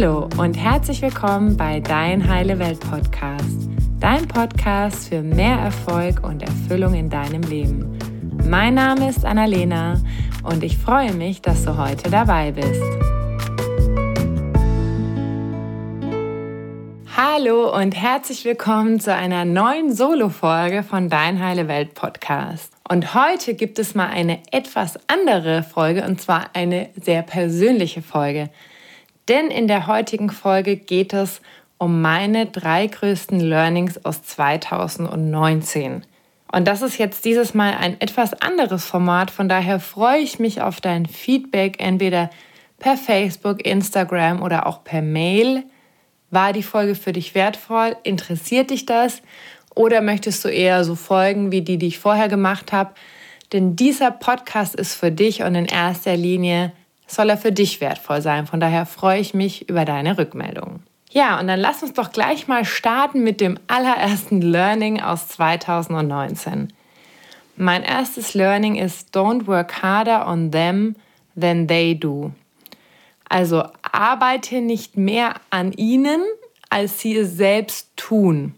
[0.00, 3.68] Hallo und herzlich willkommen bei Dein Heile Welt Podcast,
[4.00, 7.98] dein Podcast für mehr Erfolg und Erfüllung in deinem Leben.
[8.48, 10.00] Mein Name ist Annalena
[10.42, 12.82] und ich freue mich, dass du heute dabei bist.
[17.14, 22.72] Hallo und herzlich willkommen zu einer neuen Solo-Folge von Dein Heile Welt Podcast.
[22.88, 28.48] Und heute gibt es mal eine etwas andere Folge und zwar eine sehr persönliche Folge.
[29.30, 31.40] Denn in der heutigen Folge geht es
[31.78, 36.02] um meine drei größten Learnings aus 2019.
[36.50, 40.60] Und das ist jetzt dieses Mal ein etwas anderes Format, von daher freue ich mich
[40.60, 42.28] auf dein Feedback, entweder
[42.80, 45.62] per Facebook, Instagram oder auch per Mail.
[46.30, 47.96] War die Folge für dich wertvoll?
[48.02, 49.22] Interessiert dich das?
[49.76, 52.94] Oder möchtest du eher so folgen wie die, die ich vorher gemacht habe?
[53.52, 56.72] Denn dieser Podcast ist für dich und in erster Linie
[57.10, 58.46] soll er für dich wertvoll sein.
[58.46, 60.82] Von daher freue ich mich über deine Rückmeldungen.
[61.10, 66.72] Ja, und dann lass uns doch gleich mal starten mit dem allerersten Learning aus 2019.
[67.56, 70.94] Mein erstes Learning ist Don't work harder on them
[71.38, 72.30] than they do.
[73.28, 76.20] Also arbeite nicht mehr an ihnen,
[76.68, 78.54] als sie es selbst tun.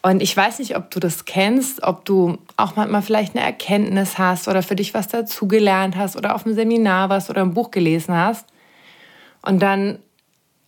[0.00, 4.18] Und ich weiß nicht, ob du das kennst, ob du auch manchmal vielleicht eine Erkenntnis
[4.18, 7.70] hast oder für dich was dazugelernt hast oder auf einem Seminar warst oder ein Buch
[7.70, 8.46] gelesen hast
[9.42, 9.98] und dann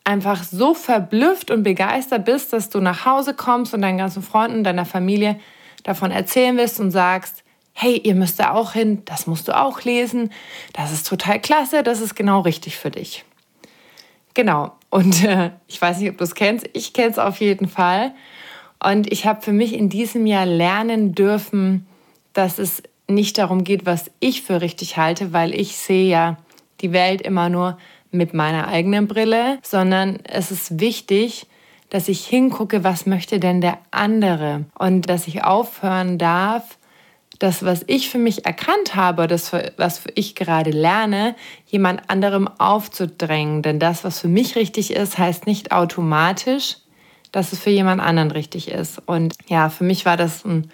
[0.02, 4.64] einfach so verblüfft und begeistert bist, dass du nach Hause kommst und deinen ganzen Freunden,
[4.64, 5.38] deiner Familie
[5.84, 9.82] davon erzählen willst und sagst, hey, ihr müsst da auch hin, das musst du auch
[9.82, 10.32] lesen,
[10.72, 13.24] das ist total klasse, das ist genau richtig für dich.
[14.34, 17.68] Genau, und äh, ich weiß nicht, ob du es kennst, ich kenne es auf jeden
[17.68, 18.12] Fall.
[18.82, 21.86] Und ich habe für mich in diesem Jahr lernen dürfen,
[22.32, 26.38] dass es nicht darum geht, was ich für richtig halte, weil ich sehe ja
[26.80, 27.76] die Welt immer nur
[28.10, 31.46] mit meiner eigenen Brille, sondern es ist wichtig,
[31.90, 36.78] dass ich hingucke, was möchte denn der andere und dass ich aufhören darf,
[37.40, 41.34] das, was ich für mich erkannt habe, das, was ich gerade lerne,
[41.66, 43.62] jemand anderem aufzudrängen.
[43.62, 46.76] Denn das, was für mich richtig ist, heißt nicht automatisch,
[47.32, 49.00] dass es für jemand anderen richtig ist.
[49.06, 50.70] Und ja, für mich war das ein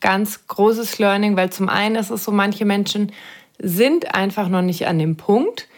[0.00, 3.12] ganz großes Learning, weil zum einen ist es so, manche Menschen
[3.58, 5.68] sind einfach noch nicht an dem Punkt.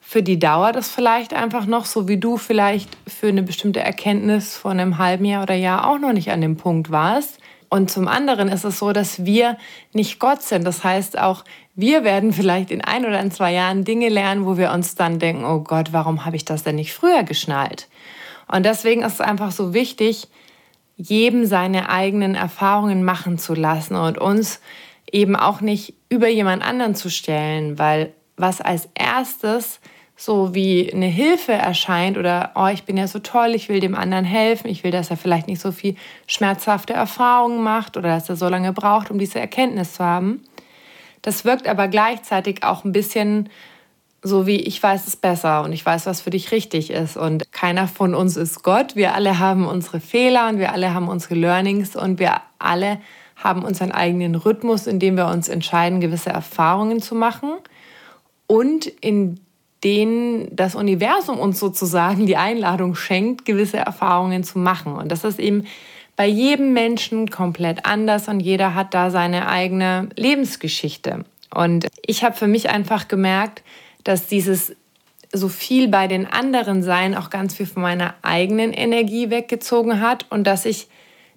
[0.00, 4.56] Für die dauert es vielleicht einfach noch, so wie du vielleicht für eine bestimmte Erkenntnis
[4.56, 7.38] von einem halben Jahr oder Jahr auch noch nicht an dem Punkt warst.
[7.68, 9.56] Und zum anderen ist es so, dass wir
[9.92, 10.66] nicht Gott sind.
[10.66, 11.44] Das heißt, auch
[11.76, 15.20] wir werden vielleicht in ein oder in zwei Jahren Dinge lernen, wo wir uns dann
[15.20, 17.88] denken, oh Gott, warum habe ich das denn nicht früher geschnallt?
[18.50, 20.28] Und deswegen ist es einfach so wichtig,
[20.96, 24.60] jedem seine eigenen Erfahrungen machen zu lassen und uns
[25.10, 29.80] eben auch nicht über jemand anderen zu stellen, weil was als erstes
[30.16, 33.94] so wie eine Hilfe erscheint oder, oh, ich bin ja so toll, ich will dem
[33.94, 35.96] anderen helfen, ich will, dass er vielleicht nicht so viel
[36.26, 40.42] schmerzhafte Erfahrungen macht oder dass er so lange braucht, um diese Erkenntnis zu haben.
[41.22, 43.48] Das wirkt aber gleichzeitig auch ein bisschen
[44.22, 47.16] so wie ich weiß es besser und ich weiß, was für dich richtig ist.
[47.16, 48.96] Und keiner von uns ist Gott.
[48.96, 53.00] Wir alle haben unsere Fehler und wir alle haben unsere Learnings und wir alle
[53.36, 57.52] haben unseren eigenen Rhythmus, in dem wir uns entscheiden, gewisse Erfahrungen zu machen.
[58.46, 59.40] Und in
[59.82, 64.92] denen das Universum uns sozusagen die Einladung schenkt, gewisse Erfahrungen zu machen.
[64.92, 65.64] Und das ist eben
[66.16, 71.24] bei jedem Menschen komplett anders und jeder hat da seine eigene Lebensgeschichte.
[71.54, 73.62] Und ich habe für mich einfach gemerkt,
[74.10, 74.74] dass dieses
[75.32, 80.26] so viel bei den anderen sein auch ganz viel von meiner eigenen Energie weggezogen hat
[80.30, 80.88] und dass ich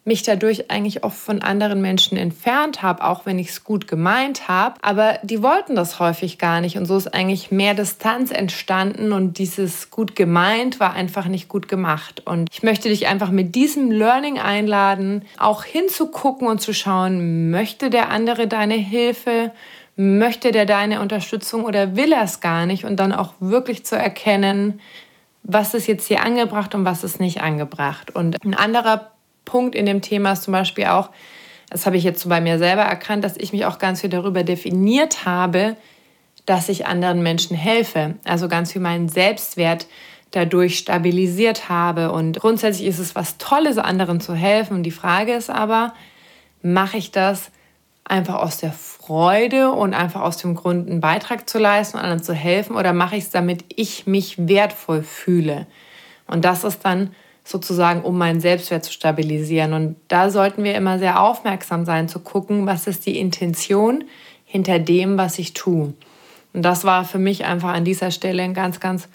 [0.05, 4.49] mich dadurch eigentlich oft von anderen Menschen entfernt habe, auch wenn ich es gut gemeint
[4.49, 4.75] habe.
[4.81, 6.77] Aber die wollten das häufig gar nicht.
[6.77, 11.69] Und so ist eigentlich mehr Distanz entstanden und dieses gut gemeint war einfach nicht gut
[11.69, 12.21] gemacht.
[12.25, 17.89] Und ich möchte dich einfach mit diesem Learning einladen, auch hinzugucken und zu schauen, möchte
[17.89, 19.51] der andere deine Hilfe?
[19.95, 22.85] Möchte der deine Unterstützung oder will er es gar nicht?
[22.85, 24.79] Und dann auch wirklich zu erkennen,
[25.43, 28.15] was ist jetzt hier angebracht und was ist nicht angebracht.
[28.15, 29.11] Und ein anderer
[29.45, 31.09] Punkt in dem Thema ist zum Beispiel auch,
[31.69, 34.09] das habe ich jetzt so bei mir selber erkannt, dass ich mich auch ganz viel
[34.09, 35.75] darüber definiert habe,
[36.45, 38.15] dass ich anderen Menschen helfe.
[38.25, 39.87] Also ganz viel meinen Selbstwert
[40.31, 42.11] dadurch stabilisiert habe.
[42.11, 44.77] Und grundsätzlich ist es was Tolles, anderen zu helfen.
[44.77, 45.93] Und die Frage ist aber,
[46.61, 47.51] mache ich das
[48.05, 52.33] einfach aus der Freude und einfach aus dem Grund, einen Beitrag zu leisten, anderen zu
[52.33, 55.67] helfen, oder mache ich es, damit ich mich wertvoll fühle?
[56.27, 59.73] Und das ist dann sozusagen, um meinen Selbstwert zu stabilisieren.
[59.73, 64.05] Und da sollten wir immer sehr aufmerksam sein, zu gucken, was ist die Intention
[64.45, 65.93] hinter dem, was ich tue.
[66.53, 69.09] Und das war für mich einfach an dieser Stelle ein ganz, ganz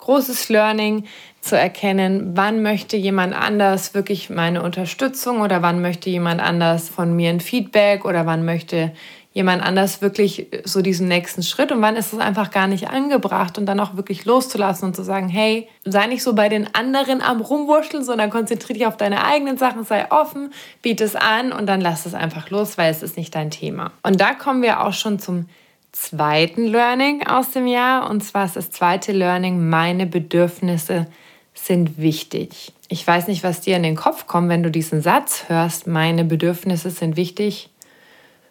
[0.00, 1.04] großes Learning
[1.40, 7.14] zu erkennen, wann möchte jemand anders wirklich meine Unterstützung oder wann möchte jemand anders von
[7.14, 8.92] mir ein Feedback oder wann möchte
[9.32, 13.58] jemand anders wirklich so diesen nächsten Schritt und wann ist es einfach gar nicht angebracht
[13.58, 17.22] und dann auch wirklich loszulassen und zu sagen, hey, sei nicht so bei den anderen
[17.22, 20.52] am Rumwurschteln, sondern konzentriere dich auf deine eigenen Sachen, sei offen,
[20.82, 23.92] biete es an und dann lass es einfach los, weil es ist nicht dein Thema.
[24.02, 25.46] Und da kommen wir auch schon zum
[25.92, 31.06] zweiten Learning aus dem Jahr und zwar ist das zweite Learning, meine Bedürfnisse
[31.54, 32.72] sind wichtig.
[32.88, 36.24] Ich weiß nicht, was dir in den Kopf kommt, wenn du diesen Satz hörst, meine
[36.24, 37.70] Bedürfnisse sind wichtig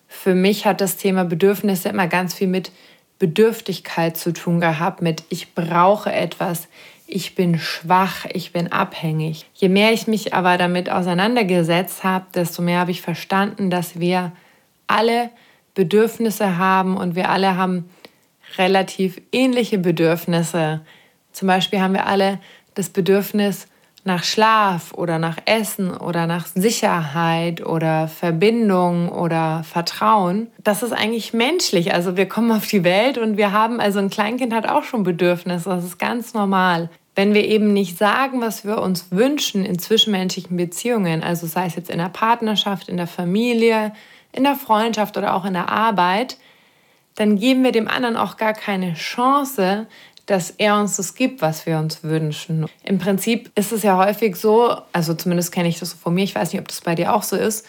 [0.10, 2.72] für mich hat das Thema Bedürfnisse immer ganz viel mit
[3.20, 6.68] Bedürftigkeit zu tun gehabt, mit ich brauche etwas,
[7.06, 9.46] ich bin schwach, ich bin abhängig.
[9.54, 14.32] Je mehr ich mich aber damit auseinandergesetzt habe, desto mehr habe ich verstanden, dass wir
[14.88, 15.30] alle
[15.80, 17.90] Bedürfnisse haben und wir alle haben
[18.58, 20.82] relativ ähnliche Bedürfnisse.
[21.32, 22.40] Zum Beispiel haben wir alle
[22.74, 23.68] das Bedürfnis,
[24.04, 31.34] nach Schlaf oder nach Essen oder nach Sicherheit oder Verbindung oder Vertrauen, das ist eigentlich
[31.34, 31.94] menschlich.
[31.94, 35.04] Also wir kommen auf die Welt und wir haben, also ein Kleinkind hat auch schon
[35.04, 36.90] Bedürfnisse, das ist ganz normal.
[37.16, 41.76] Wenn wir eben nicht sagen, was wir uns wünschen in zwischenmenschlichen Beziehungen, also sei es
[41.76, 43.94] jetzt in der Partnerschaft, in der Familie,
[44.32, 46.38] in der Freundschaft oder auch in der Arbeit,
[47.16, 49.88] dann geben wir dem anderen auch gar keine Chance,
[50.26, 52.68] dass er uns das gibt, was wir uns wünschen.
[52.84, 56.24] Im Prinzip ist es ja häufig so, also zumindest kenne ich das so von mir,
[56.24, 57.66] ich weiß nicht, ob das bei dir auch so ist,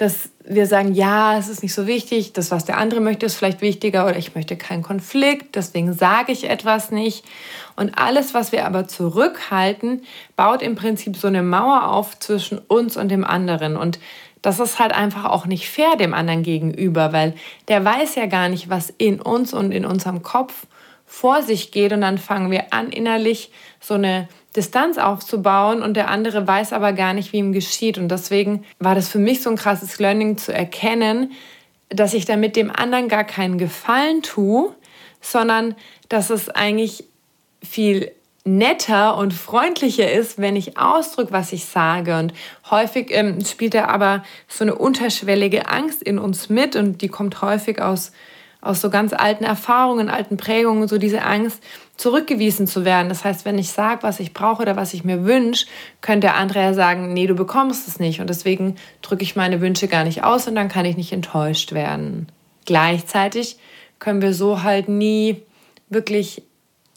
[0.00, 3.36] dass wir sagen, ja, es ist nicht so wichtig, das, was der andere möchte, ist
[3.36, 7.24] vielleicht wichtiger oder ich möchte keinen Konflikt, deswegen sage ich etwas nicht.
[7.76, 10.02] Und alles, was wir aber zurückhalten,
[10.36, 13.76] baut im Prinzip so eine Mauer auf zwischen uns und dem anderen.
[13.76, 13.98] Und
[14.42, 17.34] das ist halt einfach auch nicht fair dem anderen gegenüber, weil
[17.68, 20.66] der weiß ja gar nicht, was in uns und in unserem Kopf
[21.06, 23.50] vor sich geht und dann fangen wir an, innerlich
[23.80, 27.98] so eine Distanz aufzubauen und der andere weiß aber gar nicht, wie ihm geschieht.
[27.98, 31.32] Und deswegen war das für mich so ein krasses Learning zu erkennen,
[31.88, 34.74] dass ich damit dem anderen gar keinen Gefallen tue,
[35.20, 35.74] sondern
[36.08, 37.04] dass es eigentlich
[37.62, 38.12] viel
[38.44, 42.18] netter und freundlicher ist, wenn ich ausdrücke, was ich sage.
[42.18, 42.32] Und
[42.70, 47.42] häufig ähm, spielt da aber so eine unterschwellige Angst in uns mit und die kommt
[47.42, 48.12] häufig aus
[48.60, 51.62] aus so ganz alten Erfahrungen, alten Prägungen, so diese Angst,
[51.96, 53.08] zurückgewiesen zu werden.
[53.08, 55.66] Das heißt, wenn ich sage, was ich brauche oder was ich mir wünsche,
[56.00, 58.20] könnte der andere ja sagen, nee, du bekommst es nicht.
[58.20, 61.72] Und deswegen drücke ich meine Wünsche gar nicht aus und dann kann ich nicht enttäuscht
[61.72, 62.26] werden.
[62.66, 63.58] Gleichzeitig
[63.98, 65.42] können wir so halt nie
[65.88, 66.42] wirklich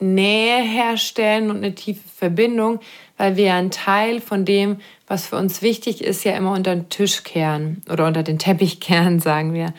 [0.03, 2.79] Nähe herstellen und eine tiefe Verbindung,
[3.17, 4.77] weil wir einen Teil von dem,
[5.07, 8.79] was für uns wichtig ist, ja immer unter den Tisch kehren oder unter den Teppich
[8.79, 9.73] kehren, sagen wir.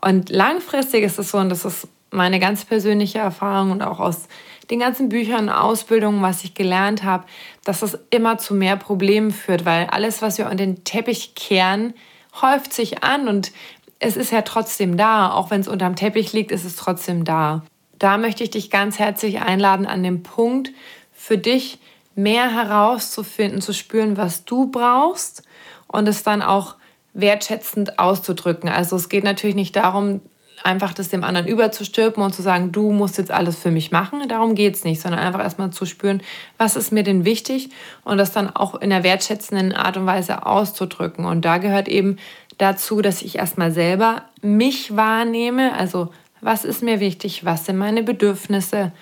[0.00, 4.28] Und langfristig ist es so, und das ist meine ganz persönliche Erfahrung und auch aus
[4.70, 7.24] den ganzen Büchern, Ausbildungen, was ich gelernt habe,
[7.64, 11.94] dass es immer zu mehr Problemen führt, weil alles, was wir unter den Teppich kehren,
[12.40, 13.52] häuft sich an und
[13.98, 15.32] es ist ja trotzdem da.
[15.32, 17.62] Auch wenn es unterm Teppich liegt, ist es trotzdem da.
[18.00, 20.72] Da möchte ich dich ganz herzlich einladen, an dem Punkt
[21.12, 21.78] für dich
[22.16, 25.42] mehr herauszufinden, zu spüren, was du brauchst
[25.86, 26.76] und es dann auch
[27.12, 28.70] wertschätzend auszudrücken.
[28.70, 30.22] Also es geht natürlich nicht darum,
[30.62, 34.26] einfach das dem anderen überzustülpen und zu sagen, du musst jetzt alles für mich machen.
[34.28, 36.22] Darum geht es nicht, sondern einfach erstmal zu spüren,
[36.56, 37.68] was ist mir denn wichtig
[38.04, 41.26] und das dann auch in einer wertschätzenden Art und Weise auszudrücken.
[41.26, 42.16] Und da gehört eben
[42.56, 48.02] dazu, dass ich erstmal selber mich wahrnehme, also was ist mir wichtig, was sind meine
[48.02, 48.92] Bedürfnisse,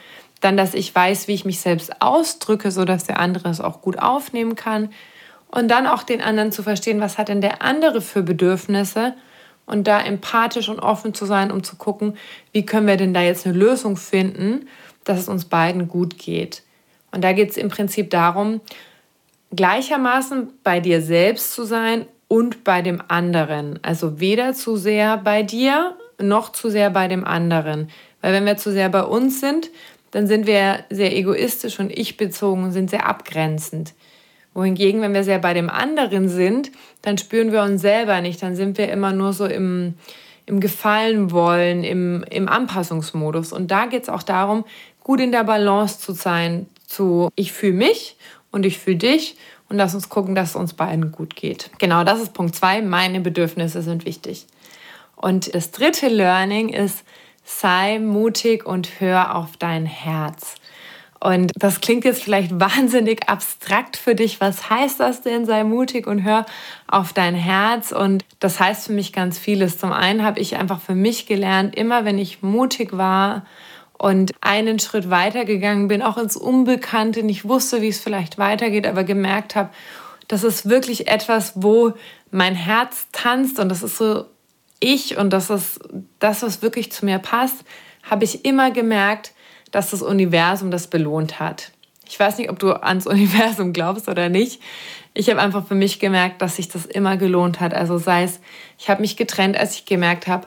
[0.41, 3.99] dann, dass ich weiß, wie ich mich selbst ausdrücke, sodass der andere es auch gut
[3.99, 4.91] aufnehmen kann
[5.51, 9.15] und dann auch den anderen zu verstehen, was hat denn der andere für Bedürfnisse
[9.67, 12.17] und da empathisch und offen zu sein, um zu gucken,
[12.53, 14.69] wie können wir denn da jetzt eine Lösung finden,
[15.05, 16.63] dass es uns beiden gut geht.
[17.11, 18.61] Und da geht es im Prinzip darum,
[19.55, 23.79] gleichermaßen bei dir selbst zu sein und bei dem anderen.
[23.83, 27.91] Also weder zu sehr bei dir noch zu sehr bei dem anderen.
[28.21, 29.71] Weil wenn wir zu sehr bei uns sind,
[30.11, 33.95] dann sind wir sehr egoistisch und ich-bezogen und sind sehr abgrenzend.
[34.55, 36.73] Wohingegen, wenn wir sehr bei dem anderen sind,
[37.03, 38.43] dann spüren wir uns selber nicht.
[38.43, 39.95] Dann sind wir immer nur so im,
[40.47, 43.53] im Gefallen wollen, im, im Anpassungsmodus.
[43.53, 44.65] Und da geht es auch darum,
[45.05, 48.17] gut in der Balance zu sein, zu ich fühle mich
[48.51, 49.37] und ich fühle dich
[49.69, 51.71] und lass uns gucken, dass es uns beiden gut geht.
[51.79, 52.81] Genau, das ist Punkt zwei.
[52.81, 54.47] Meine Bedürfnisse sind wichtig.
[55.21, 57.05] Und das dritte Learning ist,
[57.45, 60.55] sei mutig und hör auf dein Herz.
[61.21, 64.41] Und das klingt jetzt vielleicht wahnsinnig abstrakt für dich.
[64.41, 65.47] Was heißt das denn?
[65.47, 66.47] Sei mutig und hör
[66.87, 67.91] auf dein Herz.
[67.91, 69.79] Und das heißt für mich ganz vieles.
[69.79, 73.45] Zum einen habe ich einfach für mich gelernt, immer wenn ich mutig war
[73.95, 78.87] und einen Schritt weiter gegangen bin, auch ins Unbekannte, nicht wusste, wie es vielleicht weitergeht,
[78.87, 79.71] aber gemerkt habe,
[80.29, 81.95] das ist wirklich etwas, wo
[82.31, 84.27] mein Herz tanzt und das ist so
[84.81, 85.81] ich und das ist
[86.19, 87.65] das, was wirklich zu mir passt,
[88.03, 89.33] habe ich immer gemerkt,
[89.71, 91.73] dass das Universum das belohnt hat.
[92.09, 94.61] Ich weiß nicht, ob du ans Universum glaubst oder nicht.
[95.15, 97.75] Ich habe einfach für mich gemerkt, dass sich das immer gelohnt hat.
[97.75, 98.41] Also sei es,
[98.79, 100.47] ich habe mich getrennt, als ich gemerkt habe,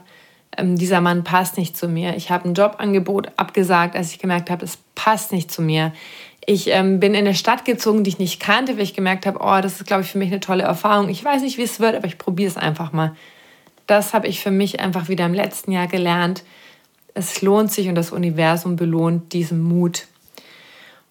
[0.57, 2.15] ähm, dieser Mann passt nicht zu mir.
[2.15, 5.93] Ich habe ein Jobangebot abgesagt, als ich gemerkt habe, es passt nicht zu mir.
[6.45, 9.39] Ich ähm, bin in eine Stadt gezogen, die ich nicht kannte, weil ich gemerkt habe,
[9.41, 11.09] oh, das ist, glaube ich, für mich eine tolle Erfahrung.
[11.09, 13.15] Ich weiß nicht, wie es wird, aber ich probiere es einfach mal.
[13.91, 16.45] Das habe ich für mich einfach wieder im letzten Jahr gelernt.
[17.13, 20.07] Es lohnt sich und das Universum belohnt diesen Mut.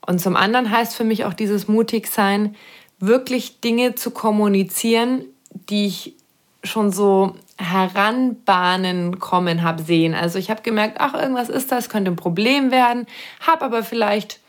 [0.01, 2.57] Und zum anderen heißt für mich auch dieses Mutigsein,
[2.99, 6.15] wirklich Dinge zu kommunizieren, die ich
[6.65, 10.15] schon so heranbahnen kommen habe sehen.
[10.15, 13.07] Also ich habe gemerkt, ach, irgendwas ist das, könnte ein Problem werden,
[13.41, 14.40] habe aber vielleicht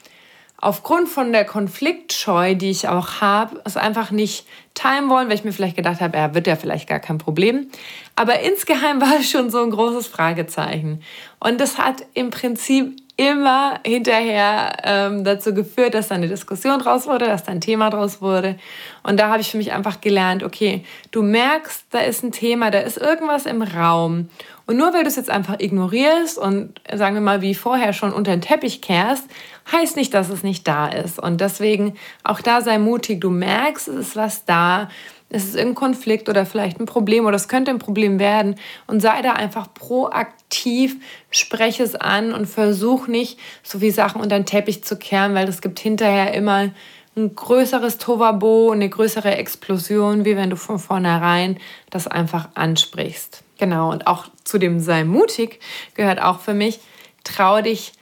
[0.62, 5.44] aufgrund von der Konfliktscheu, die ich auch habe, es einfach nicht teilen wollen, weil ich
[5.44, 7.68] mir vielleicht gedacht habe, er wird ja vielleicht gar kein Problem.
[8.15, 11.01] Aber insgeheim war es schon so ein großes Fragezeichen.
[11.39, 17.06] Und das hat im Prinzip immer hinterher ähm, dazu geführt, dass da eine Diskussion draus
[17.06, 18.58] wurde, dass da ein Thema draus wurde.
[19.03, 22.72] Und da habe ich für mich einfach gelernt, okay, du merkst, da ist ein Thema,
[22.72, 24.30] da ist irgendwas im Raum.
[24.71, 28.13] Und nur weil du es jetzt einfach ignorierst und sagen wir mal wie vorher schon
[28.13, 29.25] unter den Teppich kehrst,
[29.69, 31.19] heißt nicht, dass es nicht da ist.
[31.19, 33.19] Und deswegen auch da sei mutig.
[33.19, 34.87] Du merkst, es ist was da.
[35.27, 38.55] Es ist irgendein Konflikt oder vielleicht ein Problem oder es könnte ein Problem werden.
[38.87, 40.95] Und sei da einfach proaktiv,
[41.31, 45.49] spreche es an und versuch nicht, so wie Sachen unter den Teppich zu kehren, weil
[45.49, 46.69] es gibt hinterher immer
[47.17, 51.57] ein größeres Tovabo, eine größere Explosion, wie wenn du von vornherein
[51.89, 53.43] das einfach ansprichst.
[53.62, 55.60] Genau, und auch zu dem sei mutig
[55.94, 56.80] gehört auch für mich,
[57.24, 57.94] trau dich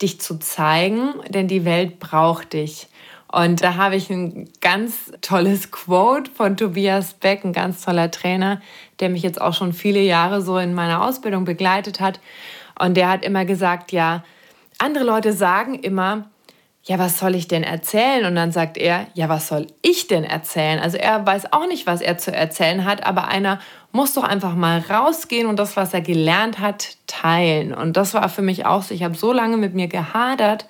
[0.00, 2.86] dich zu zeigen, denn die Welt braucht dich.
[3.26, 8.62] Und da habe ich ein ganz tolles Quote von Tobias Beck, ein ganz toller Trainer,
[9.00, 12.20] der mich jetzt auch schon viele Jahre so in meiner Ausbildung begleitet hat.
[12.78, 14.22] Und der hat immer gesagt, ja,
[14.78, 16.30] andere Leute sagen immer,
[16.88, 18.24] ja, was soll ich denn erzählen?
[18.24, 20.78] Und dann sagt er, ja, was soll ich denn erzählen?
[20.78, 23.60] Also er weiß auch nicht, was er zu erzählen hat, aber einer
[23.92, 27.74] muss doch einfach mal rausgehen und das, was er gelernt hat, teilen.
[27.74, 28.94] Und das war für mich auch so.
[28.94, 30.66] Ich habe so lange mit mir gehadert,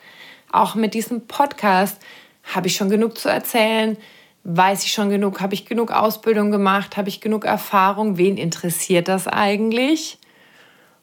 [0.51, 2.03] auch mit diesem Podcast.
[2.43, 3.97] Habe ich schon genug zu erzählen?
[4.43, 5.41] Weiß ich schon genug?
[5.41, 6.97] Habe ich genug Ausbildung gemacht?
[6.97, 8.19] Habe ich genug Erfahrung?
[8.19, 10.19] Wen interessiert das eigentlich?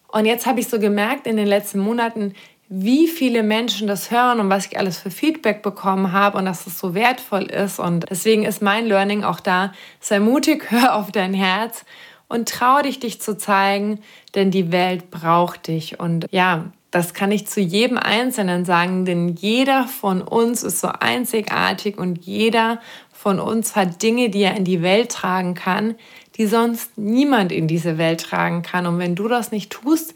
[0.09, 2.33] Und jetzt habe ich so gemerkt in den letzten Monaten,
[2.67, 6.65] wie viele Menschen das hören und was ich alles für Feedback bekommen habe und dass
[6.65, 7.79] es so wertvoll ist.
[7.79, 11.85] Und deswegen ist mein Learning auch da, sei mutig, hör auf dein Herz
[12.27, 13.99] und trau dich, dich zu zeigen,
[14.33, 15.99] denn die Welt braucht dich.
[15.99, 20.87] Und ja, das kann ich zu jedem Einzelnen sagen, denn jeder von uns ist so
[20.87, 22.79] einzigartig und jeder
[23.11, 25.95] von uns hat Dinge, die er in die Welt tragen kann,
[26.37, 28.87] die sonst niemand in diese Welt tragen kann.
[28.87, 30.13] Und wenn du das nicht tust,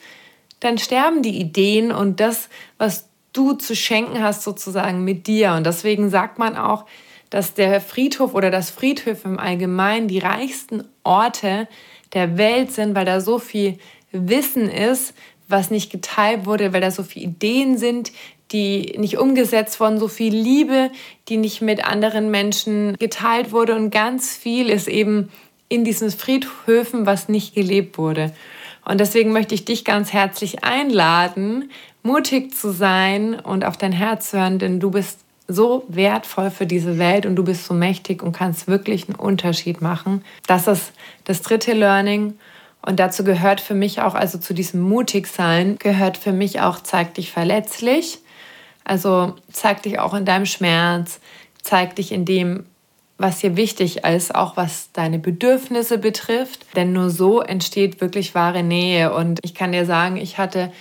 [0.59, 5.53] dann sterben die Ideen und das, was du zu schenken hast, sozusagen mit dir.
[5.53, 6.85] Und deswegen sagt man auch,
[7.29, 11.67] dass der Friedhof oder das Friedhof im Allgemeinen die reichsten Orte
[12.13, 13.77] der Welt sind, weil da so viel
[14.11, 15.13] Wissen ist,
[15.47, 18.11] was nicht geteilt wurde, weil da so viele Ideen sind,
[18.51, 20.91] die nicht umgesetzt wurden, so viel Liebe,
[21.27, 25.29] die nicht mit anderen Menschen geteilt wurde und ganz viel ist eben
[25.67, 28.33] in diesen Friedhöfen, was nicht gelebt wurde.
[28.89, 31.69] Und deswegen möchte ich dich ganz herzlich einladen,
[32.01, 36.65] mutig zu sein und auf dein Herz zu hören, denn du bist so wertvoll für
[36.65, 40.25] diese Welt und du bist so mächtig und kannst wirklich einen Unterschied machen.
[40.47, 40.91] Das ist
[41.25, 42.39] das dritte Learning.
[42.81, 47.13] Und dazu gehört für mich auch, also zu diesem Mutigsein, gehört für mich auch, zeig
[47.13, 48.17] dich verletzlich.
[48.85, 51.19] Also zeig dich auch in deinem Schmerz,
[51.61, 52.65] zeig dich in dem,
[53.19, 56.65] was hier wichtig ist, auch was deine Bedürfnisse betrifft.
[56.75, 59.13] Denn nur so entsteht wirklich wahre Nähe.
[59.13, 60.71] Und ich kann dir sagen, ich hatte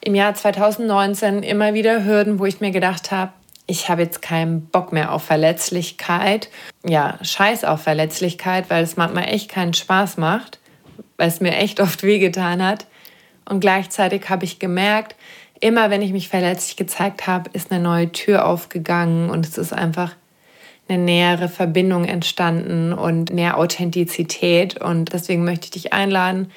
[0.00, 3.32] im Jahr 2019 immer wieder Hürden, wo ich mir gedacht habe,
[3.66, 6.50] ich habe jetzt keinen Bock mehr auf Verletzlichkeit.
[6.84, 10.58] Ja, scheiß auf Verletzlichkeit, weil es manchmal echt keinen Spaß macht,
[11.16, 12.86] weil es mir echt oft wehgetan hat.
[13.48, 15.14] Und gleichzeitig habe ich gemerkt,
[15.60, 19.72] immer wenn ich mich verletzlich gezeigt habe, ist eine neue Tür aufgegangen und es ist
[19.72, 20.14] einfach
[20.88, 24.80] eine nähere Verbindung entstanden und mehr Authentizität.
[24.80, 26.50] Und deswegen möchte ich dich einladen,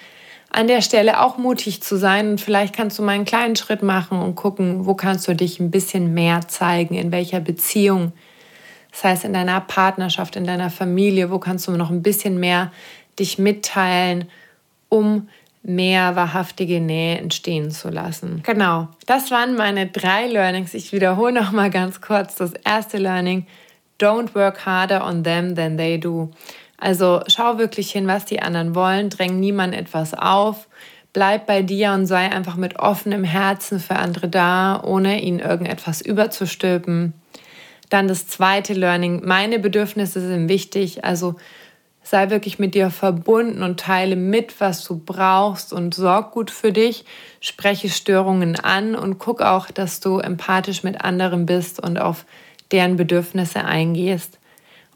[0.49, 2.31] an der Stelle auch mutig zu sein.
[2.31, 5.59] Und vielleicht kannst du mal einen kleinen Schritt machen und gucken, wo kannst du dich
[5.59, 8.11] ein bisschen mehr zeigen, in welcher Beziehung.
[8.91, 12.71] Das heißt, in deiner Partnerschaft, in deiner Familie, wo kannst du noch ein bisschen mehr
[13.19, 14.25] dich mitteilen,
[14.89, 15.27] um
[15.63, 18.41] mehr wahrhaftige Nähe entstehen zu lassen.
[18.43, 20.73] Genau, das waren meine drei Learnings.
[20.73, 23.45] Ich wiederhole noch mal ganz kurz das erste Learning:
[23.99, 26.31] Don't work harder on them than they do.
[26.77, 30.67] Also schau wirklich hin, was die anderen wollen, dräng niemand etwas auf,
[31.11, 36.01] bleib bei dir und sei einfach mit offenem Herzen für andere da, ohne ihnen irgendetwas
[36.01, 37.13] überzustülpen.
[37.89, 41.35] Dann das zweite Learning, meine Bedürfnisse sind wichtig, also
[42.03, 46.71] sei wirklich mit dir verbunden und teile mit, was du brauchst und sorg gut für
[46.71, 47.03] dich,
[47.41, 52.25] spreche Störungen an und guck auch, dass du empathisch mit anderen bist und auf
[52.71, 54.39] deren Bedürfnisse eingehst.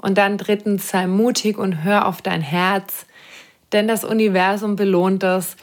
[0.01, 3.05] Und dann drittens, sei mutig und hör auf dein Herz,
[3.71, 5.55] denn das Universum belohnt das.